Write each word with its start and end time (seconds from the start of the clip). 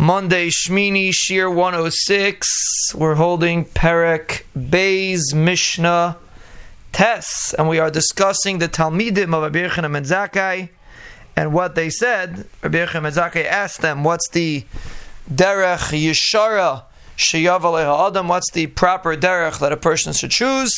Monday, 0.00 0.48
Shmini, 0.48 1.10
Shir 1.12 1.50
106. 1.50 2.94
We're 2.94 3.16
holding 3.16 3.66
Perek 3.66 4.44
Beis 4.56 5.34
Mishnah 5.34 6.16
Tes, 6.90 7.54
and 7.58 7.68
we 7.68 7.78
are 7.78 7.90
discussing 7.90 8.60
the 8.60 8.68
Talmidim 8.68 9.34
of 9.34 9.42
Rabbi 9.42 9.58
Yochanan 9.58 9.92
ben 9.92 10.04
Zakkai 10.04 10.70
and 11.36 11.52
what 11.52 11.74
they 11.74 11.90
said. 11.90 12.46
Rabbi 12.62 12.78
Yochanan 12.78 13.02
ben 13.02 13.12
Zakkai 13.12 13.44
asked 13.44 13.82
them, 13.82 14.02
What's 14.02 14.26
the 14.30 14.64
Derech 15.30 15.92
Yeshara 15.92 16.84
Sheyav 17.18 18.08
Adam? 18.08 18.26
What's 18.26 18.50
the 18.52 18.68
proper 18.68 19.18
Derech 19.18 19.58
that 19.58 19.70
a 19.70 19.76
person 19.76 20.14
should 20.14 20.30
choose? 20.30 20.72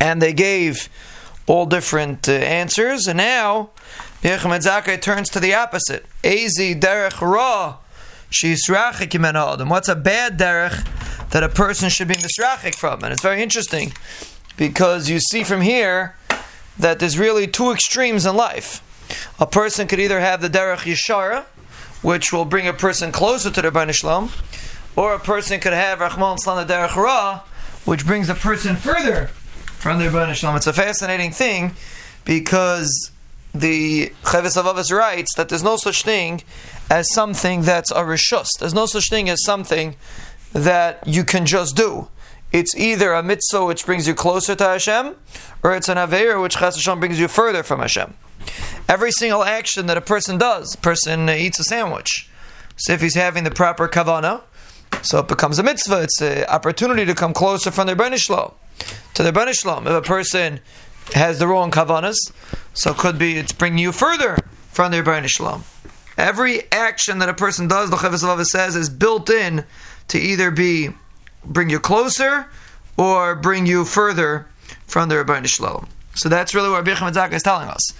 And 0.00 0.22
they 0.22 0.32
gave 0.32 0.88
all 1.46 1.66
different 1.66 2.30
uh, 2.30 2.32
answers, 2.32 3.08
and 3.08 3.18
now 3.18 3.72
Yochanan 4.22 4.48
ben 4.48 4.60
Zakkai 4.62 5.02
turns 5.02 5.28
to 5.28 5.38
the 5.38 5.52
opposite. 5.52 6.06
Ezi 6.24 6.80
Derech 6.80 7.20
Ra. 7.20 7.76
What's 8.42 9.88
a 9.88 9.96
bad 9.96 10.38
derech 10.38 11.30
that 11.30 11.42
a 11.42 11.48
person 11.48 11.88
should 11.88 12.08
be 12.08 12.14
misrachik 12.14 12.74
from? 12.74 13.02
And 13.02 13.12
it's 13.12 13.22
very 13.22 13.42
interesting 13.42 13.92
because 14.56 15.08
you 15.08 15.20
see 15.20 15.44
from 15.44 15.60
here 15.60 16.16
that 16.78 16.98
there's 16.98 17.18
really 17.18 17.46
two 17.46 17.70
extremes 17.70 18.26
in 18.26 18.36
life. 18.36 18.82
A 19.38 19.46
person 19.46 19.86
could 19.86 20.00
either 20.00 20.20
have 20.20 20.40
the 20.40 20.48
derech 20.48 20.78
yeshara, 20.78 21.44
which 22.02 22.32
will 22.32 22.44
bring 22.44 22.68
a 22.68 22.72
person 22.72 23.12
closer 23.12 23.50
to 23.50 23.62
the 23.62 23.70
Ribbono 23.70 23.94
Shel 23.94 24.10
Olam, 24.10 24.30
or 24.96 25.14
a 25.14 25.18
person 25.18 25.60
could 25.60 25.72
have 25.72 25.98
Rachmana 25.98 26.38
Litzlan 26.38 26.66
the 26.66 26.72
derech 26.72 26.96
ra, 26.96 27.42
which 27.84 28.06
brings 28.06 28.28
a 28.28 28.34
person 28.34 28.76
further 28.76 29.28
from 29.78 29.98
the 29.98 30.04
Ribbono 30.06 30.34
Shel 30.34 30.52
Olam. 30.52 30.56
It's 30.56 30.66
a 30.66 30.72
fascinating 30.72 31.30
thing 31.30 31.74
because 32.24 33.10
the 33.60 34.12
Chovos 34.22 34.56
Halevavos 34.56 34.96
writes 34.96 35.34
that 35.36 35.48
there's 35.48 35.62
no 35.62 35.76
such 35.76 36.02
thing 36.02 36.42
as 36.90 37.06
something 37.12 37.62
that's 37.62 37.90
a 37.90 38.02
rishus. 38.02 38.48
There's 38.58 38.74
no 38.74 38.86
such 38.86 39.10
thing 39.10 39.28
as 39.28 39.42
something 39.44 39.96
that 40.52 41.06
you 41.06 41.24
can 41.24 41.46
just 41.46 41.76
do. 41.76 42.08
It's 42.52 42.74
either 42.76 43.12
a 43.12 43.22
mitzvah 43.22 43.64
which 43.66 43.84
brings 43.84 44.06
you 44.06 44.14
closer 44.14 44.54
to 44.54 44.64
Hashem, 44.64 45.16
or 45.62 45.74
it's 45.74 45.88
an 45.88 45.98
aver 45.98 46.40
which 46.40 46.56
Chas 46.56 46.76
Hashem 46.76 47.00
brings 47.00 47.18
you 47.18 47.28
further 47.28 47.62
from 47.62 47.80
Hashem. 47.80 48.14
Every 48.88 49.10
single 49.10 49.42
action 49.42 49.86
that 49.86 49.96
a 49.96 50.00
person 50.00 50.38
does, 50.38 50.74
a 50.74 50.78
person 50.78 51.28
eats 51.28 51.58
a 51.58 51.64
sandwich. 51.64 52.30
So 52.76 52.92
if 52.92 53.00
he's 53.00 53.14
having 53.14 53.44
the 53.44 53.50
proper 53.50 53.88
kavana, 53.88 54.42
so 55.02 55.18
it 55.18 55.28
becomes 55.28 55.58
a 55.58 55.62
mitzvah. 55.62 56.02
It's 56.02 56.20
an 56.20 56.44
opportunity 56.44 57.04
to 57.04 57.14
come 57.14 57.32
closer 57.32 57.70
from 57.70 57.86
the 57.86 57.94
Rebbeinu 57.94 58.54
to 59.14 59.22
the 59.22 59.32
Rebbeinu. 59.32 59.80
If 59.82 59.86
a 59.86 60.02
person 60.02 60.60
has 61.14 61.38
the 61.38 61.46
wrong 61.46 61.70
kavanas, 61.70 62.16
so 62.76 62.90
it 62.90 62.98
could 62.98 63.18
be 63.18 63.38
it's 63.38 63.52
bringing 63.52 63.78
you 63.78 63.90
further 63.90 64.36
from 64.70 64.92
the 64.92 64.98
Ribbono 64.98 65.26
Shel 65.26 65.46
Olam. 65.46 65.62
Every 66.18 66.70
action 66.70 67.18
that 67.18 67.28
a 67.28 67.34
person 67.34 67.68
does, 67.68 67.90
the 67.90 67.96
Chovos 67.96 68.44
says, 68.46 68.76
is 68.76 68.90
built 68.90 69.30
in 69.30 69.64
to 70.08 70.18
either 70.18 70.50
be 70.50 70.90
bring 71.44 71.70
you 71.70 71.80
closer 71.80 72.46
or 72.96 73.34
bring 73.34 73.66
you 73.66 73.84
further 73.84 74.46
from 74.86 75.08
the 75.08 75.14
Ribbono 75.14 75.46
Shel 75.46 75.66
Olam. 75.66 75.88
So 76.14 76.28
that's 76.28 76.54
really 76.54 76.68
what 76.68 76.86
Rabbi 76.86 76.94
Chaim 76.94 77.32
is 77.32 77.42
telling 77.42 77.68
us. 77.68 77.92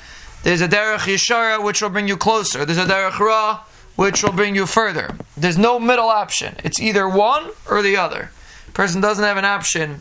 There's 0.43 0.61
a 0.61 0.69
derech 0.69 1.01
yeshara 1.01 1.63
which 1.65 1.81
will 1.81 1.91
bring 1.91 2.07
you 2.07 2.17
closer. 2.17 2.65
There's 2.65 2.79
a 2.79 2.85
derech 2.85 3.19
ra 3.19 3.65
which 3.97 4.23
will 4.23 4.33
bring 4.33 4.55
you 4.55 4.67
further. 4.67 5.17
There's 5.37 5.59
no 5.59 5.81
middle 5.81 6.09
option. 6.09 6.55
It's 6.63 6.79
either 6.79 7.09
one 7.09 7.51
or 7.69 7.81
the 7.81 7.97
other. 7.97 8.31
Person 8.75 9.01
doesn't 9.01 9.25
have 9.25 9.39
an 9.39 9.47
option 9.47 10.01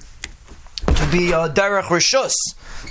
be 1.18 1.32
a 1.32 1.48
derech 1.48 1.84
rishus, 1.84 2.34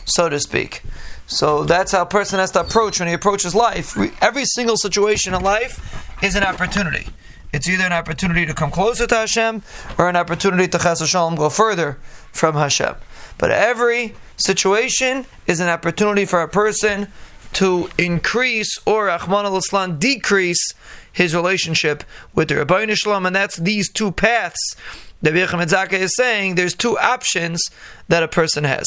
so 0.07 0.31
to 0.31 0.41
speak. 0.41 0.83
So 1.27 1.65
that's 1.65 1.93
how 1.93 2.03
a 2.03 2.07
person 2.07 2.39
has 2.39 2.51
to 2.53 2.61
approach 2.61 2.99
when 2.99 3.09
he 3.09 3.15
approaches 3.15 3.55
life. 3.55 3.97
Every 4.23 4.47
single 4.47 4.79
situation 4.79 5.35
in 5.35 5.43
life 5.43 6.23
is 6.23 6.35
an 6.35 6.43
opportunity. 6.43 7.09
It's 7.53 7.69
either 7.69 7.85
an 7.85 7.93
opportunity 7.93 8.47
to 8.47 8.55
come 8.55 8.71
closer 8.71 9.07
to 9.07 9.15
Hashem 9.15 9.63
or 9.99 10.09
an 10.09 10.17
opportunity 10.17 10.67
to 10.69 10.79
Chas 10.79 11.01
Hashem 11.01 11.35
go 11.35 11.51
further 11.51 11.99
from 12.33 12.55
Hashem. 12.55 12.95
But 13.37 13.51
every 13.51 14.15
situation 14.39 15.27
is 15.47 15.61
an 15.61 15.69
opportunity 15.69 16.25
for 16.25 16.41
a 16.41 16.49
person 16.49 17.09
to 17.55 17.91
increase 17.99 18.79
or 18.87 19.07
Rahman 19.07 19.45
al 19.45 19.89
decrease 19.99 20.73
his 21.13 21.35
relationship 21.35 22.03
with 22.35 22.49
the 22.49 22.57
Rabbi 22.57 22.93
Shalom, 22.95 23.27
and 23.27 23.37
that's 23.37 23.57
these 23.57 23.91
two 23.91 24.11
paths. 24.13 24.77
The 25.25 25.31
Bircham 25.31 25.97
is 25.97 26.15
saying 26.17 26.55
there's 26.55 26.75
two 26.75 26.99
options 26.99 27.63
that 28.09 28.23
a 28.23 28.29
person 28.29 28.65
has. 28.65 28.85